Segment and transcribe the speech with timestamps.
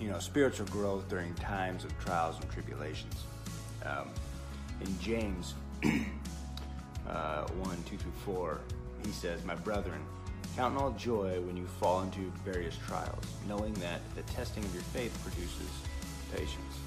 [0.00, 3.24] you know, spiritual growth during times of trials and tribulations.
[3.84, 4.08] Um,
[4.80, 5.54] in James
[7.08, 8.60] uh, 1 2 through 4,
[9.04, 10.00] he says, My brethren,
[10.56, 14.82] count all joy when you fall into various trials, knowing that the testing of your
[14.84, 15.70] faith produces
[16.34, 16.78] patience.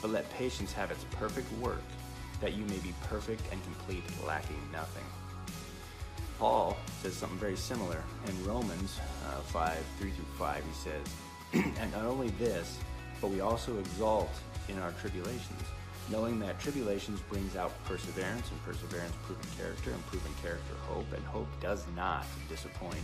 [0.00, 1.82] But let patience have its perfect work,
[2.40, 5.04] that you may be perfect and complete, lacking nothing.
[6.38, 10.64] Paul says something very similar in Romans uh, 5 3 through 5.
[10.64, 12.78] He says, And not only this,
[13.20, 14.30] but we also exalt
[14.68, 15.62] in our tribulations,
[16.10, 21.24] knowing that tribulations brings out perseverance, and perseverance proven character, and proven character hope, and
[21.24, 23.02] hope does not disappoint,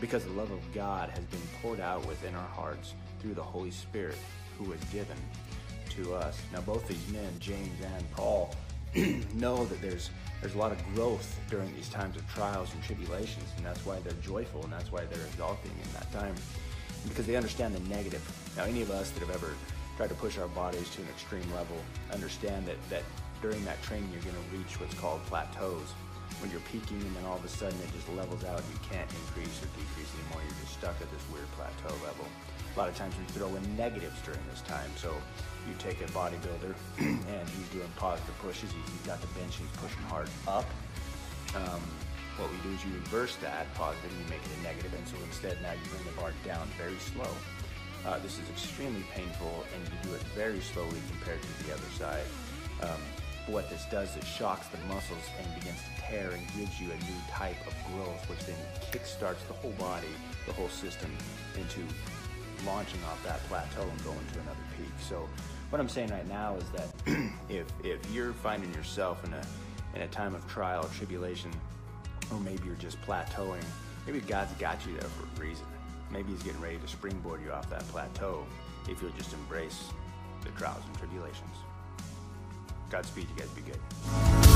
[0.00, 3.72] because the love of God has been poured out within our hearts through the Holy
[3.72, 4.18] Spirit
[4.58, 5.16] who was given
[5.90, 6.40] to us.
[6.52, 8.54] Now, both these men, James and Paul,
[9.34, 13.44] know that there's there's a lot of growth during these times of trials and tribulations,
[13.56, 16.34] and that's why they're joyful, and that's why they're exalting in that time,
[17.06, 18.22] because they understand the negative.
[18.56, 19.54] Now, any of us that have ever
[19.96, 21.76] tried to push our bodies to an extreme level
[22.10, 23.02] understand that that
[23.42, 25.92] during that training you're going to reach what's called plateaus,
[26.40, 28.58] when you're peaking and then all of a sudden it just levels out.
[28.58, 30.40] and You can't increase or decrease anymore.
[30.40, 32.24] You're just stuck at this weird plateau level.
[32.74, 34.90] A lot of times we throw in negatives during this time.
[34.96, 35.14] So
[35.68, 38.70] you take a bodybuilder and he's doing positive pushes.
[38.70, 40.66] He's got the bench, he's pushing hard up.
[41.56, 41.82] Um,
[42.38, 45.06] what we do is you reverse that positive and you make it a negative, and
[45.06, 47.28] so instead now you bring the bar down very slow.
[48.06, 51.90] Uh, this is extremely painful, and you do it very slowly compared to the other
[51.98, 52.24] side.
[52.82, 53.00] Um,
[53.46, 56.86] what this does is it shocks the muscles and begins to tear and gives you
[56.86, 58.56] a new type of growth, which then
[58.90, 60.14] kickstarts the whole body,
[60.46, 61.10] the whole system
[61.58, 61.80] into
[62.64, 64.92] launching off that plateau and going to another peak.
[65.00, 65.28] So
[65.70, 66.88] what I'm saying right now is that
[67.48, 69.42] if if you're finding yourself in a
[69.94, 71.50] in a time of trial, tribulation,
[72.32, 73.64] or maybe you're just plateauing,
[74.06, 75.66] maybe God's got you there for a reason.
[76.10, 78.44] Maybe He's getting ready to springboard you off that plateau
[78.88, 79.84] if you'll just embrace
[80.42, 81.56] the trials and tribulations.
[82.90, 84.49] Godspeed, you guys be good.